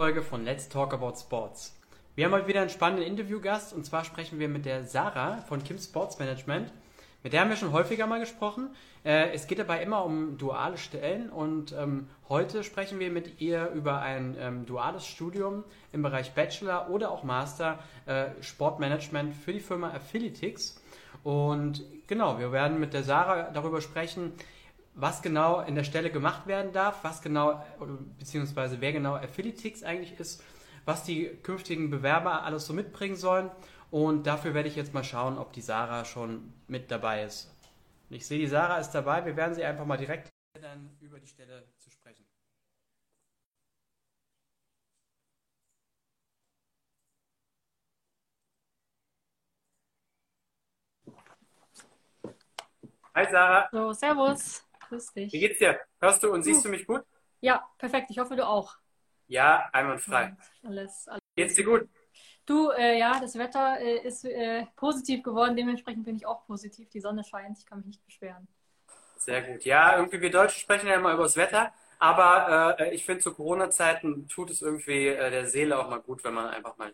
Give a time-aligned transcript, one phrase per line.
[0.00, 1.78] Folge von Let's Talk About Sports.
[2.14, 5.62] Wir haben heute wieder einen spannenden Interviewgast und zwar sprechen wir mit der Sarah von
[5.62, 6.72] Kim Sports Management.
[7.22, 8.70] Mit der haben wir schon häufiger mal gesprochen.
[9.04, 13.68] Äh, es geht dabei immer um duale Stellen und ähm, heute sprechen wir mit ihr
[13.72, 15.62] über ein ähm, duales Studium
[15.92, 20.80] im Bereich Bachelor oder auch Master äh, Sportmanagement für die Firma Affiliatics.
[21.22, 24.32] Und genau, wir werden mit der Sarah darüber sprechen,
[24.94, 27.64] was genau in der Stelle gemacht werden darf, was genau,
[28.18, 30.42] beziehungsweise wer genau Affiliatics eigentlich ist,
[30.84, 33.50] was die künftigen Bewerber alles so mitbringen sollen.
[33.90, 37.50] Und dafür werde ich jetzt mal schauen, ob die Sarah schon mit dabei ist.
[38.10, 39.24] Ich sehe, die Sarah ist dabei.
[39.24, 42.26] Wir werden sie einfach mal direkt dann über die Stelle zu sprechen.
[53.14, 53.68] Hi Sarah.
[53.72, 54.71] So, servus.
[54.92, 55.32] Grüß dich.
[55.32, 55.80] Wie geht's dir?
[56.00, 57.02] Hörst du und siehst du mich gut?
[57.40, 58.08] Ja, perfekt.
[58.10, 58.76] Ich hoffe, du auch.
[59.26, 60.36] Ja, einwandfrei.
[60.62, 61.22] Alles, alles.
[61.34, 61.88] Geht's dir gut?
[62.44, 65.56] Du, äh, ja, das Wetter äh, ist äh, positiv geworden.
[65.56, 66.90] Dementsprechend bin ich auch positiv.
[66.90, 67.56] Die Sonne scheint.
[67.56, 68.46] Ich kann mich nicht beschweren.
[69.16, 69.64] Sehr gut.
[69.64, 71.72] Ja, irgendwie wir Deutsche sprechen ja immer über das Wetter.
[71.98, 76.22] Aber äh, ich finde, zu Corona-Zeiten tut es irgendwie äh, der Seele auch mal gut,
[76.22, 76.92] wenn man einfach mal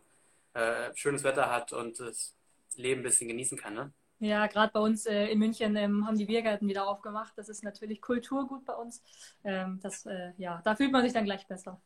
[0.55, 2.37] äh, schönes Wetter hat und das
[2.77, 3.75] Leben ein bisschen genießen kann.
[3.75, 3.93] Ne?
[4.21, 7.33] Ja, gerade bei uns äh, in München ähm, haben die Biergärten wieder aufgemacht.
[7.37, 9.03] Das ist natürlich Kulturgut bei uns.
[9.45, 11.81] Ähm, das, äh, ja, da fühlt man sich dann gleich besser.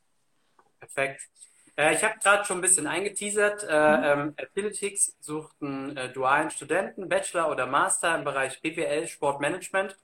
[0.81, 1.29] Perfekt.
[1.77, 3.65] Äh, ich habe gerade schon ein bisschen eingeteasert.
[3.69, 4.05] Äh, mhm.
[4.05, 9.97] ähm, Athletics sucht einen äh, dualen Studenten, Bachelor oder Master im Bereich BWL Sportmanagement.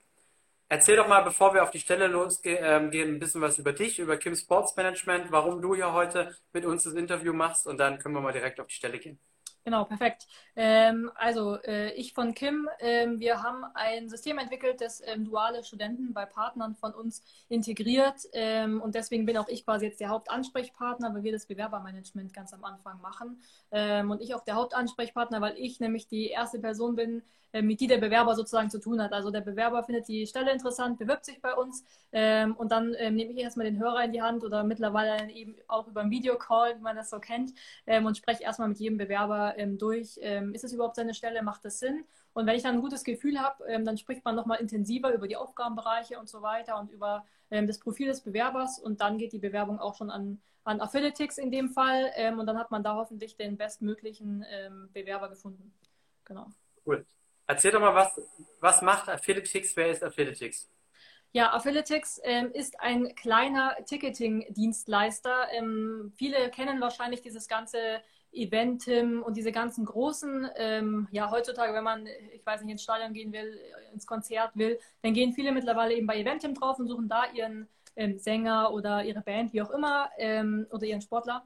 [0.71, 3.97] Erzähl doch mal, bevor wir auf die Stelle losgehen, ähm, ein bisschen was über dich,
[3.97, 7.97] über Kim Sports Management, warum du hier heute mit uns das Interview machst und dann
[7.97, 9.19] können wir mal direkt auf die Stelle gehen.
[9.65, 10.25] Genau, perfekt.
[10.55, 15.63] Ähm, also äh, ich von Kim, ähm, wir haben ein System entwickelt, das ähm, duale
[15.63, 20.09] Studenten bei Partnern von uns integriert ähm, und deswegen bin auch ich quasi jetzt der
[20.09, 25.41] Hauptansprechpartner, weil wir das Bewerbermanagement ganz am Anfang machen ähm, und ich auch der Hauptansprechpartner,
[25.41, 27.21] weil ich nämlich die erste Person bin,
[27.53, 29.11] mit die der Bewerber sozusagen zu tun hat.
[29.11, 33.15] Also der Bewerber findet die Stelle interessant, bewirbt sich bei uns ähm, und dann ähm,
[33.15, 36.77] nehme ich erstmal den Hörer in die Hand oder mittlerweile eben auch über einen Videocall,
[36.77, 37.53] wie man das so kennt,
[37.87, 41.41] ähm, und spreche erstmal mit jedem Bewerber ähm, durch, ähm, ist es überhaupt seine Stelle,
[41.41, 42.05] macht das Sinn?
[42.33, 45.27] Und wenn ich dann ein gutes Gefühl habe, ähm, dann spricht man nochmal intensiver über
[45.27, 49.39] die Aufgabenbereiche und so weiter und über das Profil des Bewerbers und dann geht die
[49.39, 53.35] Bewerbung auch schon an, an Affiliatics in dem Fall und dann hat man da hoffentlich
[53.37, 54.45] den bestmöglichen
[54.93, 55.73] Bewerber gefunden.
[56.25, 56.45] Genau.
[56.85, 57.03] Cool.
[57.49, 58.21] Erzähl doch mal, was,
[58.59, 59.75] was macht Affiliatics?
[59.75, 60.69] Wer ist Affiliatics?
[61.31, 65.47] Ja, Affiliatics ähm, ist ein kleiner Ticketing-Dienstleister.
[65.53, 68.01] Ähm, viele kennen wahrscheinlich dieses ganze
[68.31, 73.13] Eventim und diese ganzen großen, ähm, ja, heutzutage, wenn man, ich weiß nicht, ins Stadion
[73.13, 73.59] gehen will,
[73.93, 77.67] ins Konzert will, dann gehen viele mittlerweile eben bei Eventim drauf und suchen da ihren
[77.95, 81.43] ähm, Sänger oder ihre Band, wie auch immer, ähm, oder ihren Sportler.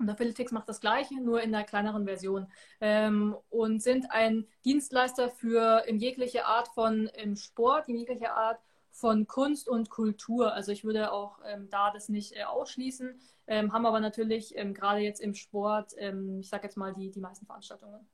[0.00, 2.46] Und Affiliatix macht das Gleiche, nur in einer kleineren Version.
[2.80, 8.58] Ähm, und sind ein Dienstleister für in jegliche Art von im Sport, in jegliche Art
[8.90, 10.54] von Kunst und Kultur.
[10.54, 14.72] Also ich würde auch ähm, da das nicht äh, ausschließen, ähm, haben aber natürlich ähm,
[14.72, 18.08] gerade jetzt im Sport, ähm, ich sage jetzt mal, die, die meisten Veranstaltungen.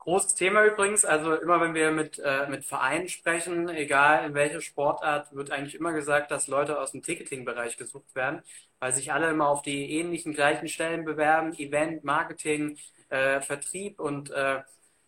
[0.00, 4.62] Großes Thema übrigens, also immer wenn wir mit, äh, mit Vereinen sprechen, egal in welcher
[4.62, 8.42] Sportart, wird eigentlich immer gesagt, dass Leute aus dem Ticketing-Bereich gesucht werden,
[8.78, 12.78] weil sich alle immer auf die ähnlichen gleichen Stellen bewerben, Event, Marketing,
[13.10, 14.62] äh, Vertrieb und äh,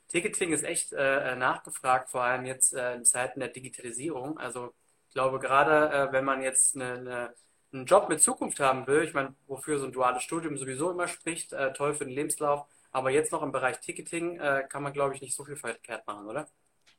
[0.08, 4.38] Ticketing ist echt äh, nachgefragt, vor allem jetzt äh, in Zeiten der Digitalisierung.
[4.38, 4.74] Also
[5.08, 7.34] ich glaube gerade, äh, wenn man jetzt eine, eine,
[7.72, 11.08] einen Job mit Zukunft haben will, ich meine, wofür so ein duales Studium sowieso immer
[11.08, 15.14] spricht, toll für den Lebenslauf, aber jetzt noch im Bereich Ticketing äh, kann man, glaube
[15.14, 16.48] ich, nicht so viel verkehrt machen, oder?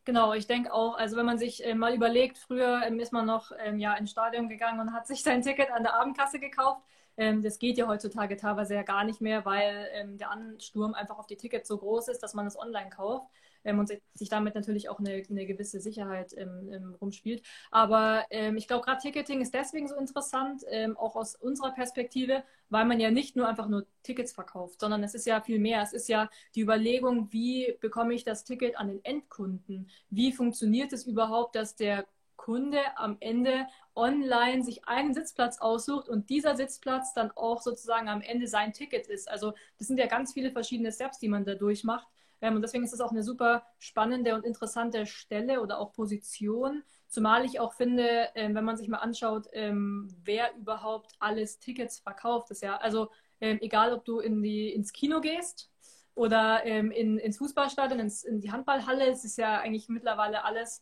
[0.05, 3.25] Genau, ich denke auch, also wenn man sich äh, mal überlegt, früher ähm, ist man
[3.25, 6.81] noch ähm, ja, ins Stadion gegangen und hat sich sein Ticket an der Abendkasse gekauft.
[7.15, 11.19] Ähm, das geht ja heutzutage teilweise ja gar nicht mehr, weil ähm, der Ansturm einfach
[11.19, 13.27] auf die Tickets so groß ist, dass man es online kauft
[13.63, 17.45] ähm, und sich damit natürlich auch eine, eine gewisse Sicherheit ähm, ähm, rumspielt.
[17.71, 22.43] Aber ähm, ich glaube, gerade Ticketing ist deswegen so interessant, ähm, auch aus unserer Perspektive,
[22.69, 25.81] weil man ja nicht nur einfach nur Tickets verkauft, sondern es ist ja viel mehr.
[25.81, 29.89] Es ist ja die Überlegung, wie bekomme ich das Ticket an den Endkunden?
[30.09, 32.05] Wie funktioniert es überhaupt, dass der
[32.43, 38.19] Kunde am Ende online sich einen Sitzplatz aussucht und dieser Sitzplatz dann auch sozusagen am
[38.19, 39.29] Ende sein Ticket ist.
[39.29, 42.05] Also das sind ja ganz viele verschiedene Steps, die man da durchmacht.
[42.43, 46.83] Ähm, und deswegen ist es auch eine super spannende und interessante Stelle oder auch Position.
[47.07, 51.99] Zumal ich auch finde, ähm, wenn man sich mal anschaut, ähm, wer überhaupt alles Tickets
[51.99, 53.09] verkauft, ist ja, also
[53.39, 55.69] egal ob du in die, ins Kino gehst
[56.15, 60.81] oder in, ins Fußballstadion, ins, in die Handballhalle, es ist ja eigentlich mittlerweile alles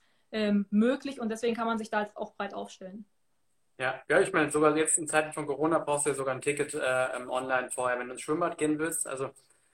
[0.69, 3.05] möglich und deswegen kann man sich da auch breit aufstellen.
[3.79, 6.41] Ja, ja, ich meine, sogar jetzt in Zeiten von Corona brauchst du ja sogar ein
[6.41, 9.07] Ticket äh, online vorher, wenn du ins Schwimmbad gehen willst.
[9.07, 9.31] Also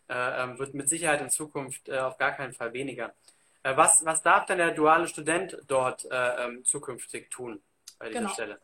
[0.09, 3.13] äh, ähm, wird mit Sicherheit in Zukunft äh, auf gar keinen Fall weniger.
[3.63, 7.61] Äh, was, was darf denn der duale Student dort äh, ähm, zukünftig tun
[7.99, 8.33] bei dieser genau.
[8.33, 8.59] Stelle?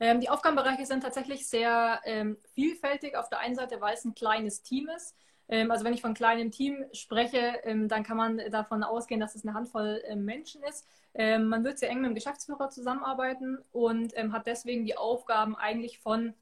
[0.00, 3.16] Ähm, die Aufgabenbereiche sind tatsächlich sehr ähm, vielfältig.
[3.16, 5.16] Auf der einen Seite, weil es ein kleines Team ist.
[5.48, 9.34] Ähm, also wenn ich von kleinem Team spreche, ähm, dann kann man davon ausgehen, dass
[9.34, 10.86] es eine Handvoll Menschen ist.
[11.14, 16.32] Man wird sehr eng mit dem Geschäftsführer zusammenarbeiten und hat deswegen die Aufgaben eigentlich von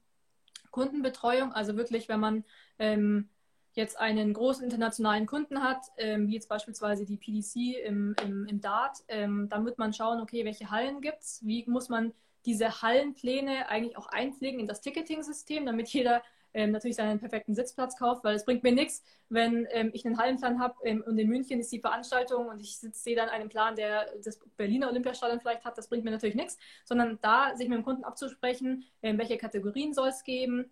[0.71, 1.51] Kundenbetreuung.
[1.51, 2.45] Also wirklich, wenn man
[2.79, 3.29] ähm,
[3.73, 8.61] jetzt einen großen internationalen Kunden hat, ähm, wie jetzt beispielsweise die PDC im, im, im
[8.61, 12.13] Dart, ähm, dann wird man schauen, okay, welche Hallen gibt es, wie muss man
[12.45, 16.21] diese Hallenpläne eigentlich auch einpflegen in das Ticketing-System, damit jeder
[16.53, 20.17] ähm, natürlich seinen perfekten Sitzplatz kauft, weil es bringt mir nichts, wenn ähm, ich einen
[20.17, 23.75] Hallenplan habe ähm, und in München ist die Veranstaltung und ich sehe dann einen Plan,
[23.75, 27.77] der das Berliner Olympiastadion vielleicht hat, das bringt mir natürlich nichts, sondern da sich mit
[27.77, 30.69] dem Kunden abzusprechen, ähm, welche Kategorien soll es geben,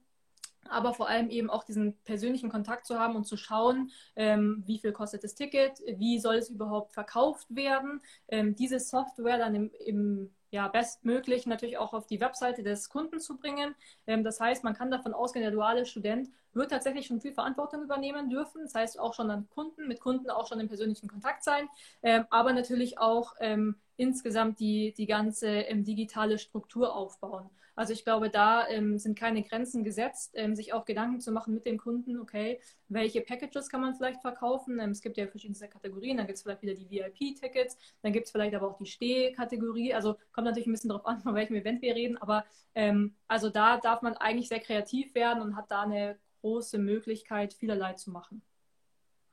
[0.70, 4.80] aber vor allem eben auch diesen persönlichen Kontakt zu haben und zu schauen, ähm, wie
[4.80, 9.72] viel kostet das Ticket, wie soll es überhaupt verkauft werden, ähm, diese Software dann im,
[9.86, 13.76] im ja, bestmöglich natürlich auch auf die Webseite des Kunden zu bringen.
[14.08, 17.84] Ähm, das heißt, man kann davon ausgehen, der duale Student wird tatsächlich schon viel Verantwortung
[17.84, 18.64] übernehmen dürfen.
[18.64, 21.68] Das heißt, auch schon an Kunden, mit Kunden auch schon im persönlichen Kontakt sein,
[22.02, 27.50] ähm, aber natürlich auch ähm, insgesamt die, die ganze ähm, digitale Struktur aufbauen.
[27.80, 31.54] Also ich glaube, da ähm, sind keine Grenzen gesetzt, ähm, sich auch Gedanken zu machen
[31.54, 32.60] mit dem Kunden, okay,
[32.90, 34.82] welche Packages kann man vielleicht verkaufen?
[34.82, 38.26] Ähm, es gibt ja verschiedene Kategorien, dann gibt es vielleicht wieder die VIP-Tickets, dann gibt
[38.26, 39.94] es vielleicht aber auch die Steh-Kategorie.
[39.94, 42.44] Also kommt natürlich ein bisschen darauf an, von welchem Event wir reden, aber
[42.76, 47.54] ähm, also da darf man eigentlich sehr kreativ werden und hat da eine große Möglichkeit,
[47.54, 48.42] vielerlei zu machen.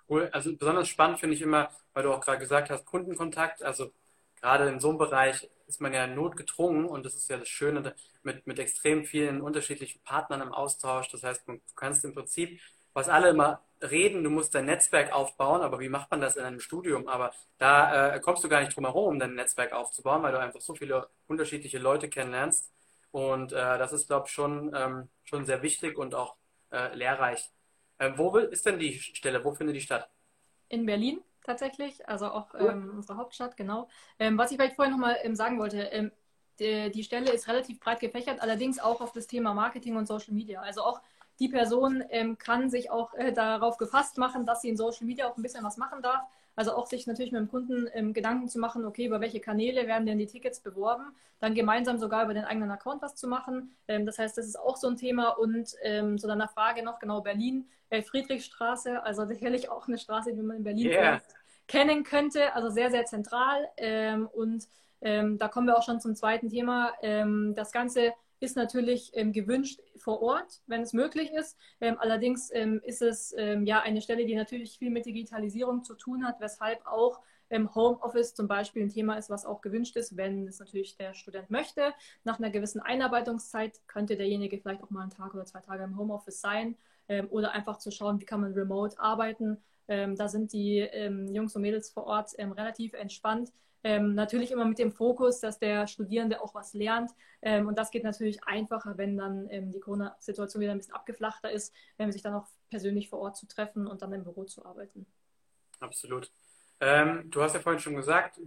[0.09, 0.31] Cool.
[0.33, 3.65] Also besonders spannend finde ich immer, weil du auch gerade gesagt hast, Kundenkontakt.
[3.65, 3.91] Also
[4.41, 7.95] gerade in so einem Bereich ist man ja notgedrungen und das ist ja das Schöne
[8.23, 11.09] mit, mit extrem vielen unterschiedlichen Partnern im Austausch.
[11.11, 12.61] Das heißt, du kannst im Prinzip,
[12.93, 16.45] was alle immer reden, du musst dein Netzwerk aufbauen, aber wie macht man das in
[16.45, 17.09] einem Studium?
[17.09, 20.39] Aber da äh, kommst du gar nicht drum herum, um dein Netzwerk aufzubauen, weil du
[20.39, 22.73] einfach so viele unterschiedliche Leute kennenlernst.
[23.11, 26.37] Und äh, das ist, glaube ich, schon, ähm, schon sehr wichtig und auch
[26.71, 27.51] äh, lehrreich.
[27.99, 29.45] Äh, wo ist denn die Stelle?
[29.45, 30.09] Wo findet die statt?
[30.69, 33.89] In Berlin tatsächlich, also auch ähm, unsere Hauptstadt, genau.
[34.19, 36.13] Ähm, was ich vielleicht vorher nochmal ähm, sagen wollte, ähm,
[36.59, 40.35] die, die, Stelle ist relativ breit gefächert, allerdings auch auf das Thema Marketing und Social
[40.35, 40.61] Media.
[40.61, 41.01] Also auch
[41.39, 45.29] die Person ähm, kann sich auch äh, darauf gefasst machen, dass sie in Social Media
[45.29, 46.23] auch ein bisschen was machen darf.
[46.55, 49.87] Also auch sich natürlich mit dem Kunden ähm, Gedanken zu machen, okay, über welche Kanäle
[49.87, 53.77] werden denn die Tickets beworben, dann gemeinsam sogar über den eigenen Account was zu machen.
[53.89, 55.29] Ähm, das heißt, das ist auch so ein Thema.
[55.31, 60.33] Und ähm, zu deiner Frage noch, genau Berlin, äh, Friedrichstraße, also sicherlich auch eine Straße,
[60.33, 61.21] die man in Berlin yeah.
[61.69, 63.69] kennen könnte, also sehr, sehr zentral.
[63.77, 64.67] Ähm, und
[65.03, 66.95] ähm, da kommen wir auch schon zum zweiten Thema.
[67.03, 71.57] Ähm, das Ganze ist natürlich ähm, gewünscht vor Ort, wenn es möglich ist.
[71.81, 75.95] Ähm, allerdings ähm, ist es ähm, ja eine Stelle, die natürlich viel mit Digitalisierung zu
[75.95, 80.17] tun hat, weshalb auch im Homeoffice zum Beispiel ein Thema ist, was auch gewünscht ist,
[80.17, 81.93] wenn es natürlich der Student möchte.
[82.25, 85.97] Nach einer gewissen Einarbeitungszeit könnte derjenige vielleicht auch mal einen Tag oder zwei Tage im
[85.97, 86.77] Homeoffice sein
[87.09, 89.59] ähm, oder einfach zu schauen, wie kann man remote arbeiten.
[89.89, 90.81] Ähm, da sind die
[91.33, 93.53] Jungs und Mädels vor Ort relativ entspannt.
[93.87, 97.13] Ähm, natürlich immer mit dem Fokus, dass der Studierende auch was lernt.
[97.41, 101.53] Ähm, und das geht natürlich einfacher, wenn dann ähm, die Corona-Situation wieder ein bisschen abgeflachter
[101.53, 104.65] ist, ähm, sich dann auch persönlich vor Ort zu treffen und dann im Büro zu
[104.65, 105.07] arbeiten.
[105.79, 106.33] Absolut.
[106.81, 108.41] Ähm, du hast ja vorhin schon gesagt,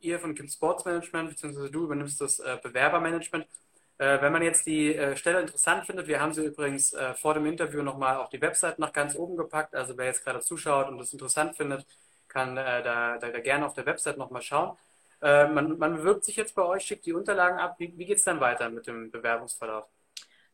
[0.00, 3.46] ihr von Kim Sports Management, beziehungsweise du übernimmst das äh, Bewerbermanagement.
[3.98, 7.34] Äh, wenn man jetzt die äh, Stelle interessant findet, wir haben sie übrigens äh, vor
[7.34, 9.74] dem Interview nochmal auf die Website nach ganz oben gepackt.
[9.74, 11.86] Also wer jetzt gerade zuschaut und das interessant findet,
[12.28, 14.76] kann äh, da, da, da, gerne auf der Website nochmal schauen.
[15.22, 17.76] Äh, man, man, bewirbt sich jetzt bei euch, schickt die Unterlagen ab.
[17.78, 19.86] Wie, wie geht es dann weiter mit dem Bewerbungsverlauf?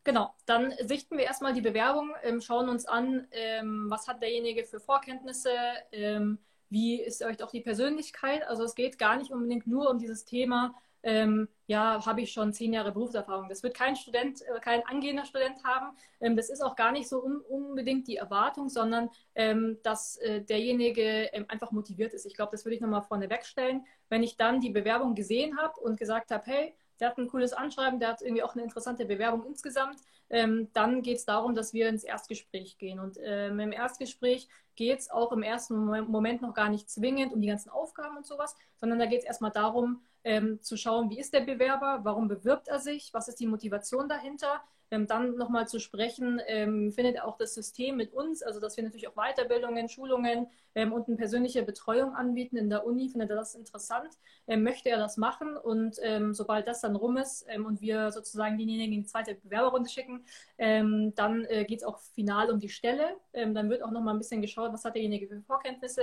[0.05, 4.65] Genau, dann sichten wir erstmal die Bewerbung, ähm, schauen uns an, ähm, was hat derjenige
[4.65, 5.51] für Vorkenntnisse,
[5.93, 6.39] ähm,
[6.71, 8.43] wie ist euch auch die Persönlichkeit.
[8.49, 12.53] Also es geht gar nicht unbedingt nur um dieses Thema, ähm, ja, habe ich schon
[12.53, 13.49] zehn Jahre Berufserfahrung.
[13.49, 15.97] Das wird kein Student, äh, kein angehender Student haben.
[16.21, 20.43] Ähm, das ist auch gar nicht so un unbedingt die Erwartung, sondern ähm, dass äh,
[20.43, 22.27] derjenige ähm, einfach motiviert ist.
[22.27, 23.85] Ich glaube, das würde ich nochmal vorne wegstellen.
[24.09, 27.53] Wenn ich dann die Bewerbung gesehen habe und gesagt habe, hey, der hat ein cooles
[27.53, 29.99] Anschreiben, der hat irgendwie auch eine interessante Bewerbung insgesamt,
[30.31, 32.99] ähm, dann geht es darum, dass wir ins Erstgespräch gehen.
[32.99, 37.41] Und ähm, im Erstgespräch geht es auch im ersten Moment noch gar nicht zwingend um
[37.41, 41.19] die ganzen Aufgaben und sowas, sondern da geht es erstmal darum, ähm, zu schauen, wie
[41.19, 45.67] ist der Bewerber, warum bewirbt er sich, was ist die Motivation dahinter, ähm, dann nochmal
[45.67, 49.89] zu sprechen, ähm, findet auch das System mit uns, also dass wir natürlich auch Weiterbildungen,
[49.89, 54.63] Schulungen ähm, und eine persönliche Betreuung anbieten in der Uni, findet er das interessant, ähm,
[54.63, 58.57] möchte er das machen und ähm, sobald das dann rum ist ähm, und wir sozusagen
[58.57, 60.25] diejenigen in die zweite Bewerberrunde schicken,
[60.59, 63.17] dann äh, geht es auch final um die Stelle.
[63.33, 66.03] dann wird auch nochmal ein bisschen geschaut, was hat derjenige für Vorkenntnisse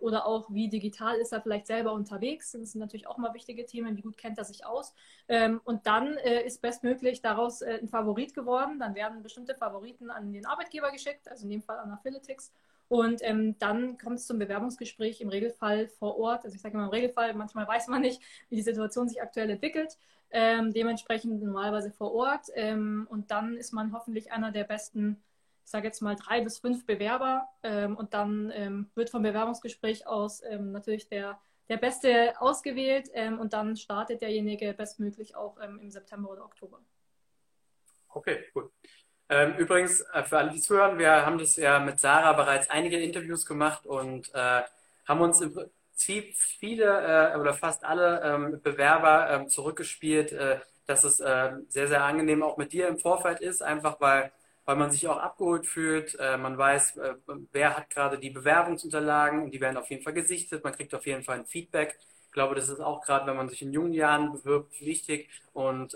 [0.00, 2.52] oder auch wie digital ist er vielleicht selber unterwegs.
[2.52, 4.94] Das sind natürlich auch mal wichtige Themen, wie gut kennt er sich aus.
[5.64, 8.78] und dann äh, ist bestmöglich daraus äh, ein Favorit geworden.
[8.78, 12.52] Dann werden bestimmte Favoriten an den Arbeitgeber geschickt, also in dem Fall an Affiliatics.
[12.88, 16.44] Und ähm, dann kommt es zum Bewerbungsgespräch im Regelfall vor Ort.
[16.44, 19.50] Also ich sage immer im Regelfall, manchmal weiß man nicht, wie die Situation sich aktuell
[19.50, 19.98] entwickelt.
[20.30, 22.46] Ähm, dementsprechend normalerweise vor Ort.
[22.54, 25.22] Ähm, und dann ist man hoffentlich einer der besten,
[25.64, 27.46] ich sage jetzt mal drei bis fünf Bewerber.
[27.62, 33.10] Ähm, und dann ähm, wird vom Bewerbungsgespräch aus ähm, natürlich der, der Beste ausgewählt.
[33.38, 36.80] und dann startet derjenige bestmöglich auch im September oder Oktober.
[38.08, 38.72] Okay, gut.
[39.30, 42.98] Ähm, übrigens, äh, für alle, die zuhören, wir haben das ja mit Sarah bereits einige
[42.98, 44.62] Interviews gemacht und äh,
[45.06, 51.04] haben uns im Prinzip viele äh, oder fast alle ähm, Bewerber ähm, zurückgespielt, äh, dass
[51.04, 54.32] es äh, sehr, sehr angenehm auch mit dir im Vorfeld ist, einfach weil,
[54.64, 56.14] weil man sich auch abgeholt fühlt.
[56.18, 56.98] Äh, man weiß,
[57.52, 60.64] wer hat gerade die Bewerbungsunterlagen und die werden auf jeden Fall gesichtet.
[60.64, 61.98] Man kriegt auf jeden Fall ein Feedback.
[62.26, 65.94] Ich glaube, das ist auch gerade, wenn man sich in jungen Jahren bewirbt, wichtig und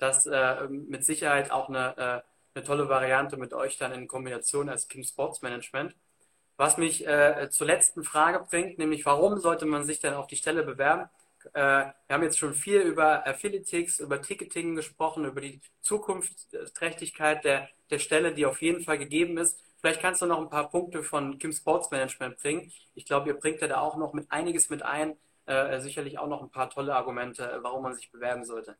[0.00, 2.20] das äh, mit Sicherheit auch eine, äh,
[2.54, 5.94] eine tolle Variante mit euch dann in Kombination als King Sports Management.
[6.56, 10.36] Was mich äh, zur letzten Frage bringt, nämlich warum sollte man sich denn auf die
[10.36, 11.08] Stelle bewerben?
[11.54, 17.68] Äh, wir haben jetzt schon viel über Affiliatics, über Ticketing gesprochen, über die Zukunftsträchtigkeit der,
[17.90, 19.62] der Stelle, die auf jeden Fall gegeben ist.
[19.80, 22.70] Vielleicht kannst du noch ein paar Punkte von Kim Sports Management bringen.
[22.94, 25.16] Ich glaube, ihr bringt ja da auch noch mit einiges mit ein.
[25.46, 28.76] Äh, sicherlich auch noch ein paar tolle Argumente, warum man sich bewerben sollte.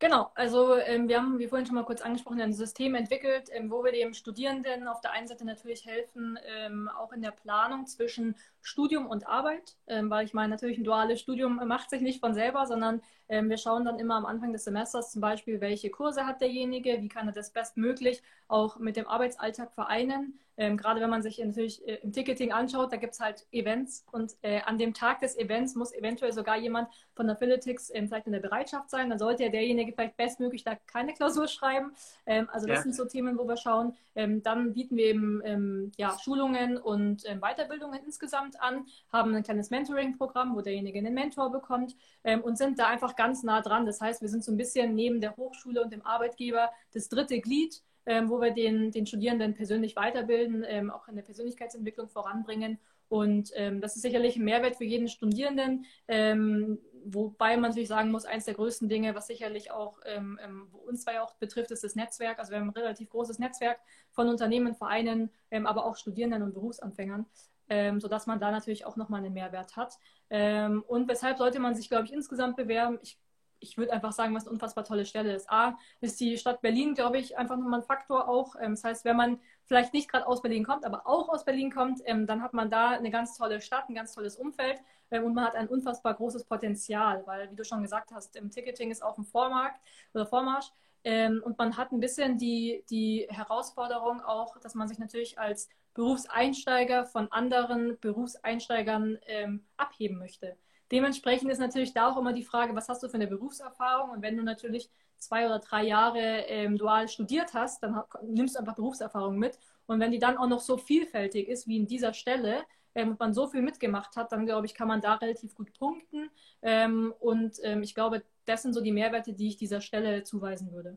[0.00, 3.70] Genau, also ähm, wir haben, wie vorhin schon mal kurz angesprochen, ein System entwickelt, ähm,
[3.70, 7.86] wo wir dem Studierenden auf der einen Seite natürlich helfen, ähm, auch in der Planung
[7.86, 12.18] zwischen Studium und Arbeit, ähm, weil ich meine, natürlich ein duales Studium macht sich nicht
[12.18, 15.90] von selber, sondern ähm, wir schauen dann immer am Anfang des Semesters zum Beispiel, welche
[15.90, 20.38] Kurse hat derjenige, wie kann er das bestmöglich auch mit dem Arbeitsalltag vereinen.
[20.56, 24.04] Ähm, gerade wenn man sich natürlich äh, im Ticketing anschaut, da gibt es halt Events
[24.12, 28.26] und äh, an dem Tag des Events muss eventuell sogar jemand von der Philitics vielleicht
[28.26, 29.10] in der Bereitschaft sein.
[29.10, 31.92] Dann sollte ja derjenige vielleicht bestmöglich da keine Klausur schreiben.
[32.26, 32.82] Also das ja.
[32.82, 33.94] sind so Themen, wo wir schauen.
[34.14, 40.60] Dann bieten wir eben ja, Schulungen und Weiterbildungen insgesamt an, haben ein kleines Mentoring-Programm, wo
[40.60, 41.96] derjenige einen Mentor bekommt
[42.42, 43.86] und sind da einfach ganz nah dran.
[43.86, 47.40] Das heißt, wir sind so ein bisschen neben der Hochschule und dem Arbeitgeber das dritte
[47.40, 52.78] Glied ähm, wo wir den, den Studierenden persönlich weiterbilden, ähm, auch in der Persönlichkeitsentwicklung voranbringen.
[53.08, 58.10] Und ähm, das ist sicherlich ein Mehrwert für jeden Studierenden, ähm, wobei man natürlich sagen
[58.10, 61.84] muss, eines der größten Dinge, was sicherlich auch ähm, ähm, uns zwei auch betrifft, ist
[61.84, 62.38] das Netzwerk.
[62.38, 63.78] Also wir haben ein relativ großes Netzwerk
[64.10, 67.26] von Unternehmen, Vereinen, aber auch Studierenden und Berufsanfängern.
[67.68, 69.98] Ähm, sodass man da natürlich auch nochmal einen Mehrwert hat.
[70.30, 72.98] Ähm, und weshalb sollte man sich, glaube ich, insgesamt bewerben?
[73.02, 73.18] Ich
[73.64, 75.50] ich würde einfach sagen, was eine unfassbar tolle Stelle ist.
[75.50, 78.56] A, ist die Stadt Berlin, glaube ich, einfach nochmal ein Faktor auch.
[78.60, 81.70] Ähm, das heißt, wenn man vielleicht nicht gerade aus Berlin kommt, aber auch aus Berlin
[81.72, 84.80] kommt, ähm, dann hat man da eine ganz tolle Stadt, ein ganz tolles Umfeld
[85.10, 88.50] ähm, und man hat ein unfassbar großes Potenzial, weil, wie du schon gesagt hast, im
[88.50, 89.80] Ticketing ist auch ein Vormarkt
[90.12, 90.70] oder Vormarsch.
[91.04, 97.04] Und man hat ein bisschen die, die Herausforderung auch, dass man sich natürlich als Berufseinsteiger
[97.04, 100.56] von anderen Berufseinsteigern ähm, abheben möchte.
[100.90, 104.10] Dementsprechend ist natürlich da auch immer die Frage, was hast du für eine Berufserfahrung?
[104.10, 108.60] Und wenn du natürlich zwei oder drei Jahre ähm, dual studiert hast, dann nimmst du
[108.60, 109.58] einfach Berufserfahrung mit.
[109.86, 112.62] Und wenn die dann auch noch so vielfältig ist wie in dieser Stelle
[112.94, 115.72] ähm, und man so viel mitgemacht hat, dann glaube ich, kann man da relativ gut
[115.78, 116.30] punkten.
[116.62, 120.72] Ähm, und ähm, ich glaube, das sind so die Mehrwerte, die ich dieser Stelle zuweisen
[120.72, 120.96] würde.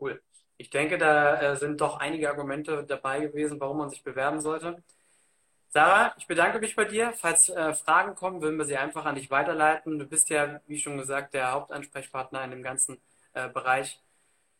[0.00, 0.20] Cool.
[0.56, 4.82] Ich denke, da äh, sind doch einige Argumente dabei gewesen, warum man sich bewerben sollte.
[5.68, 7.12] Sarah, ich bedanke mich bei dir.
[7.14, 9.98] Falls äh, Fragen kommen, würden wir sie einfach an dich weiterleiten.
[9.98, 12.98] Du bist ja, wie schon gesagt, der Hauptansprechpartner in dem ganzen
[13.32, 14.00] äh, Bereich.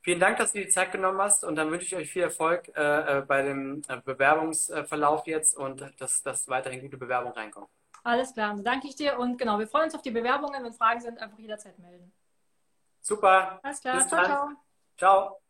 [0.03, 2.69] Vielen Dank, dass du die Zeit genommen hast und dann wünsche ich euch viel Erfolg
[2.77, 7.69] äh, äh bei dem äh, Bewerbungsverlauf jetzt und dass, dass weiterhin gute Bewerbungen reinkommen.
[8.05, 10.63] Alles klar, dann danke ich dir und genau, wir freuen uns auf die Bewerbungen.
[10.63, 12.13] Wenn Fragen sind, einfach jederzeit melden.
[13.01, 13.59] Super.
[13.63, 14.49] Alles klar, Bis ciao, ciao.
[14.97, 15.44] Ciao.